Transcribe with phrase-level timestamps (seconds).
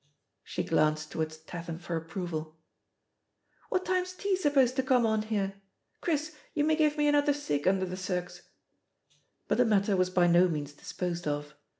[0.43, 2.57] She glanced towards Tat ham for approval.
[3.69, 5.53] ''What time's tea supposed to come on here?
[6.01, 8.41] Chris, you may give me an other cig, under the drcs."
[9.47, 11.53] But tiie matter was by no means disposed of.